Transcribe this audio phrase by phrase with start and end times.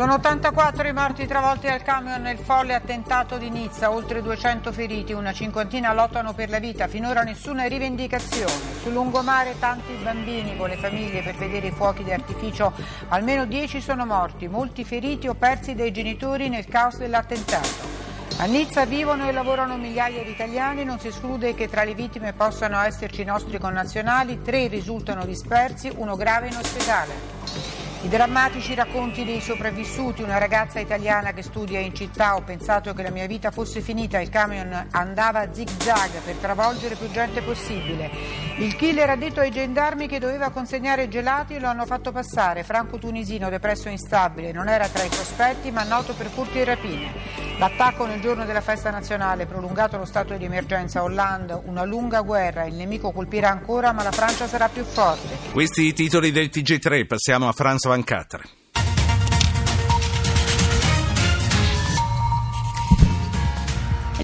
[0.00, 5.12] Sono 84 i morti travolti dal camion nel folle attentato di Nizza, oltre 200 feriti,
[5.12, 8.50] una cinquantina lottano per la vita, finora nessuna rivendicazione.
[8.80, 12.72] Sul lungomare tanti bambini con le famiglie per vedere i fuochi di artificio,
[13.08, 17.68] almeno 10 sono morti, molti feriti o persi dai genitori nel caos dell'attentato.
[18.38, 22.32] A Nizza vivono e lavorano migliaia di italiani, non si esclude che tra le vittime
[22.32, 27.89] possano esserci nostri connazionali, tre risultano dispersi, uno grave in ospedale.
[28.02, 33.02] I drammatici racconti dei sopravvissuti, una ragazza italiana che studia in città, ho pensato che
[33.02, 37.42] la mia vita fosse finita, il camion andava a zig zag per travolgere più gente
[37.42, 38.10] possibile.
[38.56, 42.64] Il killer ha detto ai gendarmi che doveva consegnare gelati e lo hanno fatto passare,
[42.64, 46.64] franco tunisino depresso e instabile, non era tra i sospetti ma noto per furti e
[46.64, 47.49] rapine.
[47.60, 52.22] L'attacco nel giorno della festa nazionale, prolungato lo stato di emergenza a Hollande, una lunga
[52.22, 55.36] guerra, il nemico colpirà ancora ma la Francia sarà più forte.
[55.52, 58.42] Questi i titoli del TG3, passiamo a Franza 24.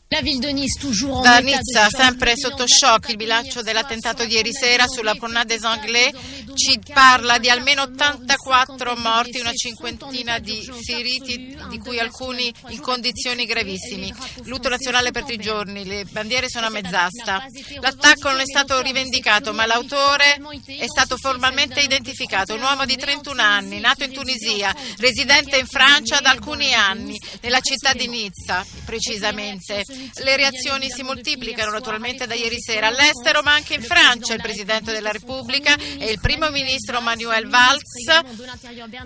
[0.09, 6.11] Da Nizza, sempre sotto shock, il bilancio dell'attentato di ieri sera sulla Promenade des Anglais
[6.57, 13.45] ci parla di almeno 84 morti, una cinquantina di feriti, di cui alcuni in condizioni
[13.45, 14.13] gravissime.
[14.45, 17.45] Lutto nazionale per tre giorni, le bandiere sono a mezz'asta.
[17.81, 22.55] L'attacco non è stato rivendicato, ma l'autore è stato formalmente identificato.
[22.55, 27.61] Un uomo di 31 anni, nato in Tunisia, residente in Francia da alcuni anni, nella
[27.61, 29.85] città di Nizza, precisamente.
[30.23, 34.33] Le reazioni si moltiplicano naturalmente da ieri sera all'estero, ma anche in Francia.
[34.33, 38.07] Il Presidente della Repubblica e il primo ministro Manuel Valls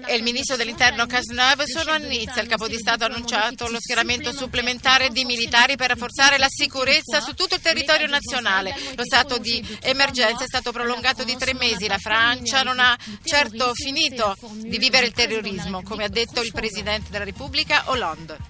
[0.06, 2.40] e il ministro dell'interno Cazeneuve sono a Nizza.
[2.40, 7.20] Il capo di Stato ha annunciato lo schieramento supplementare di militari per rafforzare la sicurezza
[7.20, 8.74] su tutto il territorio nazionale.
[8.94, 11.88] Lo stato di emergenza è stato prolungato di tre mesi.
[11.88, 17.10] La Francia non ha certo finito di vivere il terrorismo, come ha detto il Presidente
[17.10, 18.49] della Repubblica Hollande.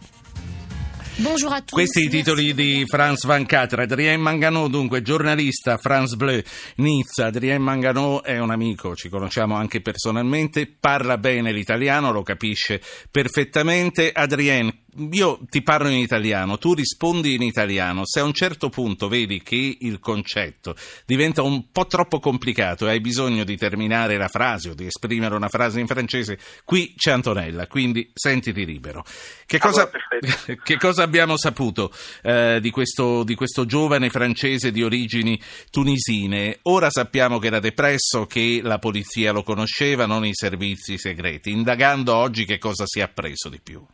[1.74, 3.82] Questi i titoli di Franz Van Catra.
[3.82, 6.40] Adrien Mangano, dunque giornalista, France Bleu,
[6.76, 7.26] Nizza.
[7.26, 12.80] Adrien Mangano è un amico, ci conosciamo anche personalmente, parla bene l'italiano, lo capisce
[13.10, 14.12] perfettamente.
[14.12, 14.72] Adrien,
[15.12, 18.02] io ti parlo in italiano, tu rispondi in italiano.
[18.04, 20.74] Se a un certo punto vedi che il concetto
[21.06, 25.34] diventa un po' troppo complicato e hai bisogno di terminare la frase o di esprimere
[25.34, 29.04] una frase in francese, qui c'è Antonella, quindi sentiti libero.
[29.46, 34.82] Che cosa, allora, che cosa abbiamo saputo eh, di, questo, di, questo, giovane francese di
[34.82, 35.40] origini
[35.70, 36.58] tunisine?
[36.62, 41.50] Ora sappiamo che era depresso, che la polizia lo conosceva, non i servizi segreti.
[41.50, 43.84] Indagando oggi che cosa si è appreso di più?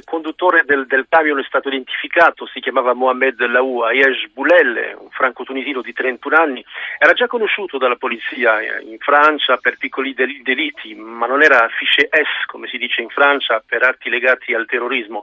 [0.00, 5.10] Il conduttore del, del camion è stato identificato, si chiamava Mohamed Laou Ayej Boulel, un
[5.10, 6.64] franco-tunisino di 31 anni,
[6.98, 12.46] era già conosciuto dalla polizia in Francia per piccoli delitti, ma non era fiche S,
[12.46, 15.22] come si dice in Francia, per atti legati al terrorismo.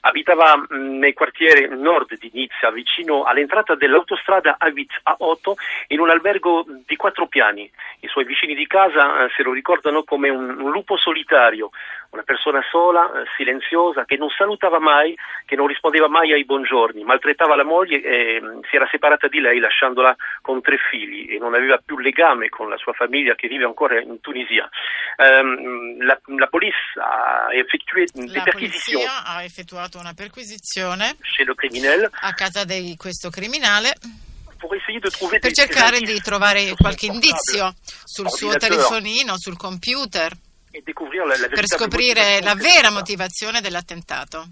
[0.00, 5.52] Abitava mm, nel quartiere nord di Nizza, vicino all'entrata dell'autostrada A8,
[5.88, 7.70] in un albergo di quattro piani.
[8.00, 11.70] I suoi vicini di casa eh, se lo ricordano come un lupo solitario,
[12.10, 17.04] una persona sola, eh, silenziosa, che non salutava mai, che non rispondeva mai ai buongiorni,
[17.04, 21.38] maltrattava la moglie e mm, si era separata di lei lasciandola con tre figli e
[21.38, 24.68] non aveva più legame con la sua famiglia che vive ancora in Tunisia.
[25.18, 29.04] Um, la, la police ha effettuato la perquisizioni.
[29.04, 31.16] ha effettuato una perquisizione
[32.20, 33.92] a casa di questo criminale
[35.40, 37.74] per cercare di trovare qualche indizio
[38.04, 40.32] sul suo telefonino, sul computer,
[41.48, 44.46] per scoprire la vera motivazione dell'attentato.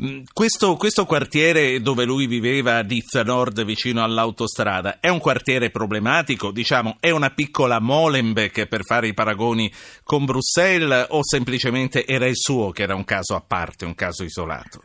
[0.00, 5.70] Mm, questo, questo, quartiere dove lui viveva a Nizza Nord vicino all'autostrada è un quartiere
[5.70, 9.72] problematico, diciamo, è una piccola Molenbeek per fare i paragoni
[10.04, 14.22] con Bruxelles o semplicemente era il suo che era un caso a parte, un caso
[14.22, 14.82] isolato?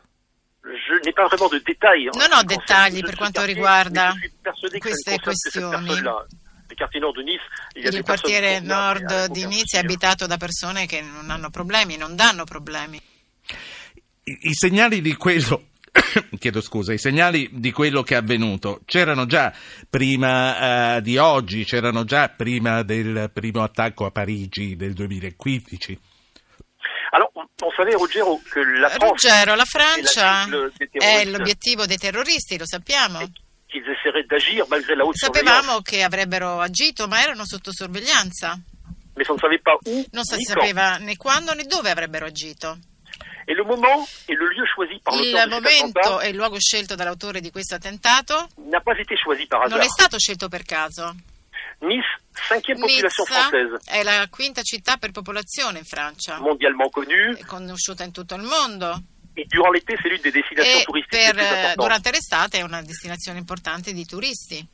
[2.14, 4.14] Non ho dettagli per quanto riguarda
[4.80, 5.90] queste questioni.
[7.74, 12.44] Il quartiere nord di Nice è abitato da persone che non hanno problemi, non danno
[12.44, 13.00] problemi.
[14.26, 15.68] I, i segnali di quello
[16.40, 19.54] chiedo scusa, i segnali di quello che è avvenuto c'erano già
[19.90, 26.00] prima uh, di oggi, c'erano già prima del primo attacco a Parigi del 2015?
[29.00, 30.46] Ruggero, la Francia
[30.92, 33.20] è l'obiettivo dei terroristi, lo sappiamo.
[35.14, 38.60] Sapevamo che avrebbero agito, ma erano sotto sorveglianza.
[40.12, 42.78] Non si sapeva né quando né dove avrebbero agito.
[45.22, 50.64] il momento e il luogo scelto dall'autore di questo attentato non è stato scelto per
[50.64, 51.14] caso.
[51.80, 52.08] Nice,
[52.48, 53.78] cinquième population Nizza française.
[53.86, 57.38] è la quinta città per popolazione in Francia, Mondialement connue.
[57.38, 59.13] è conosciuta in tutto il mondo Et
[59.48, 61.76] durant l'été, c'est l'une des destinations e touristiques les per, plus eh, importantes.
[61.76, 64.66] durante l'estate è una destinazione importante di turisti.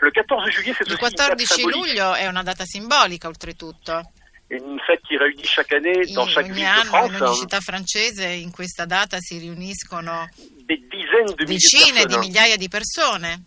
[0.00, 1.92] Le 14 juillet, c'est Il aussi une date 14 symbolique.
[1.92, 4.10] luglio è una data simbolica oltretutto.
[4.48, 7.36] Une fête qui réunit chaque année dans chaque ogni ville de anno in France ogni
[7.36, 10.28] città francese in questa data si riuniscono
[10.66, 13.44] des dizaines de decine di migliaia di persone,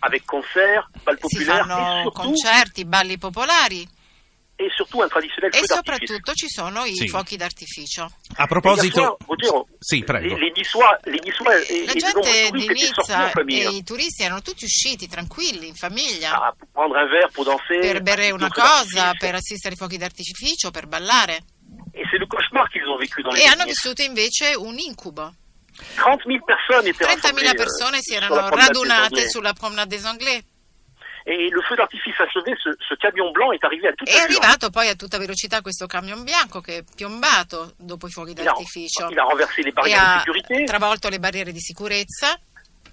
[0.00, 3.88] avec concerts, bal si populaires et fanno surtout, concerti, balli popolari
[4.60, 7.06] et surtout un traditionnel e soprattutto ci sono i Sì.
[7.08, 8.10] fuochi d'artificio.
[8.36, 9.16] A proposito...
[9.78, 10.36] Sì, prego.
[10.36, 15.74] Les Niçois et, La gente di Nizza e i turisti erano tutti usciti tranquilli, in
[15.76, 19.96] famiglia, à prendre un verre pour danser, per bere una cosa, per assistere ai fuochi
[19.96, 21.44] d'artificio, per ballare.
[21.92, 25.32] Et c'est le cauchemar qu'ils ont vécu dans les E hanno vissuto invece un incubo.
[25.94, 29.88] 30 000 personnes étaient 30.000 rassemblées, persone euh, si sur la erano radunate sulla promenade
[29.88, 30.42] des Anglais.
[31.30, 34.70] Et le feu d'artifice achevé, ce, ce camion blanc est arrivé à toute È arrivato
[34.70, 38.44] poi a tutta velocità questo camion bianco che è piombato dopo i fuochi Il a,
[38.44, 39.08] d'artificio.
[39.10, 40.64] il a renversé les e barrières de ha sécurité.
[40.64, 42.34] travolto le barriere di sicurezza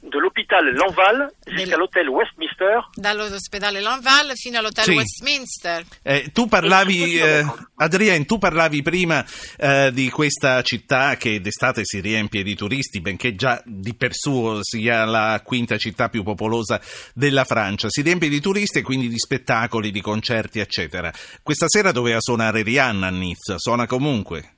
[0.09, 2.89] de l'hôpital Lanval jusqu'à l'hôtel Westminster.
[2.95, 4.91] dall'ospedale Lanval fino all'hotel Sì.
[4.95, 5.83] Westminster.
[6.03, 9.25] Eh, tu parlavi, eh, Adrien, tu parlavi prima
[9.57, 14.59] eh, di questa città che d'estate si riempie di turisti, benché già di per suo
[14.61, 16.79] sia la quinta città più popolosa
[17.13, 17.87] della Francia.
[17.89, 21.11] Si riempie di turisti e quindi di spettacoli, di concerti, eccetera.
[21.41, 24.54] Questa sera doveva suonare Rihanna a Nizza, suona comunque.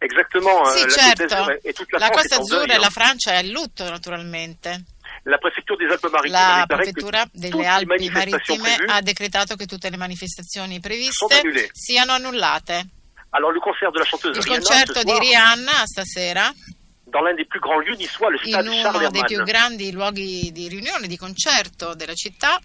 [0.00, 0.64] Exactement.
[0.66, 1.26] Sì, euh, la Côte certo.
[1.26, 2.90] d'Azur et toute la, La France Costa Azzurra e la.
[2.90, 4.84] Francia è a lutto, naturalmente.
[5.24, 9.66] La préfecture des Alpes-Maritimes La a déclaré que prefettura delle Alpi Marittime ha decretato che
[9.66, 11.42] tutte le manifestazioni previste
[11.72, 12.86] siano annullate.
[13.30, 16.50] Alors le concert de la chanteuse Il Rihanna concerto ce di Rihanna stasera
[17.10, 19.92] dans l'un des plus grands lieux niçois, le in stade Charles uno dei più grandi
[19.92, 22.58] luoghi di riunione, di concerto della città.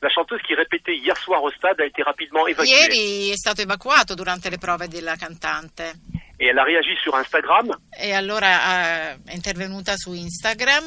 [0.00, 3.62] La chanteuse qui répétait hier soir au stade a été rapidement évacuée Ieri è stato
[3.62, 5.94] evacuato durante le prove della cantante
[6.38, 7.76] et elle a réagi sur Instagram.
[7.90, 10.84] e allora è intervenuta su Instagram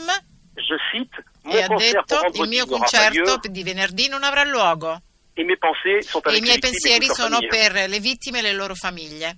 [0.55, 4.07] Je cite Mon e ha detto il vendredi mio n'aura pas lieu concerto di venerdì
[4.09, 5.01] non avrà luogo
[5.35, 7.35] et mes pensées sont e avec i miei les victimes pensieri et toutes leurs sono
[7.47, 7.73] familles.
[7.73, 9.37] per le vittime e le loro famiglie.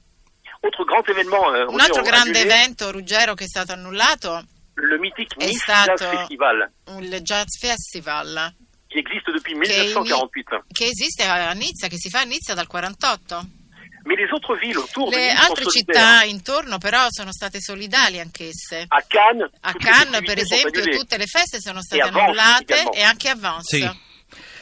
[0.61, 4.95] Autre grand événement euh, Un altro grande annulé, evento, Ruggero, che è stato annullato, è
[5.45, 6.69] Nice stato- Festival
[6.99, 8.53] il Jazz Festival,
[8.87, 10.65] che, in- 1948.
[10.71, 13.45] che esiste a Nizza, che si fa a Nizza dal 48.
[14.05, 18.85] Mais les autres villes autour Le altre città intorno però sono state solidali anch'esse.
[18.87, 23.29] À Cannes, A Cannes, per esempio, tutte le feste sono state a annullate e anche
[23.29, 23.77] a Vence.
[23.77, 24.07] Sì.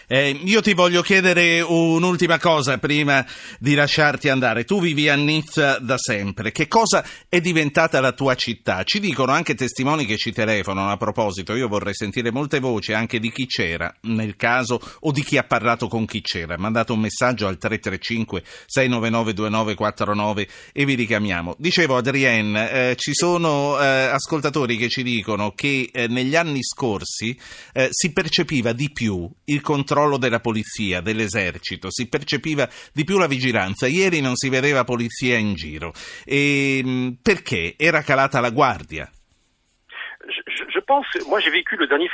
[0.09, 3.25] Eh, io ti voglio chiedere un'ultima cosa prima
[3.59, 4.63] di lasciarti andare.
[4.63, 6.53] Tu vivi a Nizza da sempre.
[6.53, 8.85] Che cosa è diventata la tua città?
[8.85, 11.55] Ci dicono anche testimoni che ci telefonano a proposito.
[11.55, 15.43] Io vorrei sentire molte voci anche di chi c'era nel caso o di chi ha
[15.43, 16.57] parlato con chi c'era.
[16.57, 21.55] Mandate un messaggio al 335 699 2949 e vi richiamiamo.
[21.57, 27.37] Dicevo Adrienne, eh, ci sono eh, ascoltatori che ci dicono che eh, negli anni scorsi
[27.73, 33.27] eh, si percepiva di più il controllo della polizia, dell'esercito, si percepiva di più la
[33.27, 33.87] vigilanza.
[33.87, 35.93] Ieri non si vedeva polizia in giro.
[36.23, 37.75] E, mh, perché?
[37.77, 39.09] Era calata la guardia.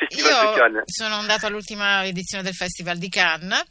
[0.09, 3.63] Io Cannes sono andato all'ultima edizione del Festival di Cannes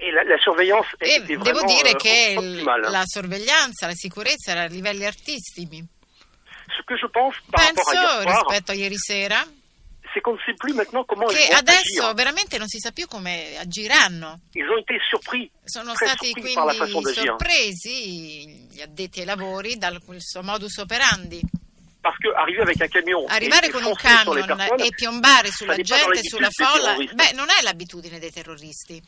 [0.00, 2.88] et la, la surveillance e devo dire euh, che optimale.
[2.88, 5.86] la sorveglianza, la sicurezza era a livelli altissimi.
[7.50, 9.44] Penso rispetto a ieri sera
[10.12, 12.14] c'est qu'on ne sait plus maintenant comment che ils adesso agir.
[12.14, 14.40] veramente non si sa più come agiranno.
[14.54, 20.42] Ils ont été surpris, Sono stati surpris quindi sorpresi gli addetti ai lavori dal suo
[20.42, 21.40] modus operandi.
[22.88, 24.48] Camion Arrivare con un camion
[24.78, 29.02] e piombare sulla gente, sulla folla, beh, non è l'abitudine dei terroristi.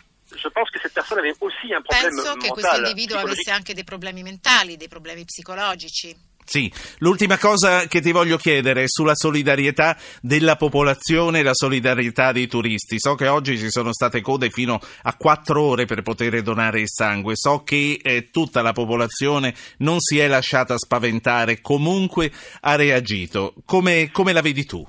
[1.87, 6.15] Penso che questo individuo avesse anche dei problemi mentali, dei problemi psicologici.
[6.45, 12.33] Sì, l'ultima cosa che ti voglio chiedere è sulla solidarietà della popolazione e la solidarietà
[12.33, 12.99] dei turisti.
[12.99, 16.89] So che oggi ci sono state code fino a quattro ore per poter donare il
[16.89, 17.37] sangue.
[17.37, 22.31] So che eh, tutta la popolazione non si è lasciata spaventare, comunque
[22.61, 23.55] ha reagito.
[23.65, 24.87] Come, come la vedi tu?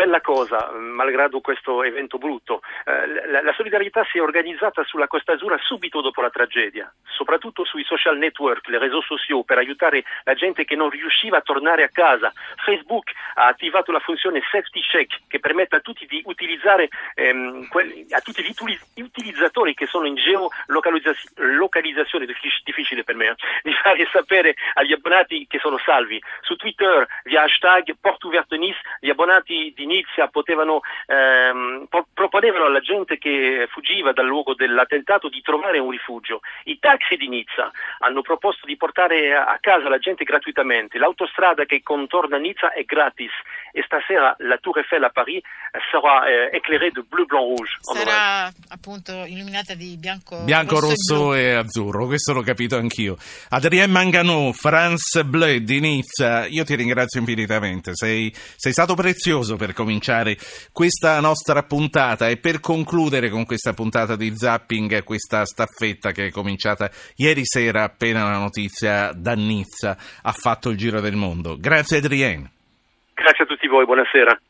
[0.00, 2.62] Bella cosa, malgrado questo evento brutto.
[2.86, 7.84] Eh, la, solidarietà si è organizzata sulla Costa Azzurra subito dopo la tragedia, soprattutto sui
[7.84, 11.90] social network, le réseaux sociaux, per aiutare la gente che non riusciva a tornare a
[11.92, 12.32] casa.
[12.64, 18.06] Facebook ha attivato la funzione Safety Check che permette a tutti di utilizzare, ehm, quelli-
[18.08, 23.34] a tutti gli utili- utilizzatori che sono in geolocalizzazione, diffic- difficile per me, eh,
[23.68, 26.18] di fare sapere agli abbonati che sono salvi.
[26.40, 27.96] Su Twitter, via hashtag
[28.30, 34.54] Ouverte Nice, gli abbonati di Nizza potevano, ehm, proponevano alla gente che fuggiva dal luogo
[34.54, 36.40] dell'attentato di trovare un rifugio.
[36.64, 40.98] I taxi di Nizza hanno proposto di portare a casa la gente gratuitamente.
[40.98, 43.32] L'autostrada che contorna Nizza è gratis
[43.72, 45.42] e stasera la Tour Eiffel a Paris
[45.90, 47.78] sarà eh, éclairée de bleu, blanc, rouge.
[47.80, 53.16] Sarà appunto illuminata di bianco, bianco rosso, rosso e, e, azzurro, questo l'ho capito anch'io.
[53.50, 59.72] Adrien Mangano, France Bleu di Nizza, io ti ringrazio infinitamente, sei, sei stato prezioso per
[59.72, 60.36] cominciare
[60.72, 66.30] questa nostra puntata e per concludere con questa puntata di zapping, questa staffetta che è
[66.30, 71.56] cominciata ieri sera appena la notizia da Nizza ha fatto il giro del mondo.
[71.58, 72.58] Grazie Adrien.
[73.20, 74.40] Grazie a tutti voi, buonasera.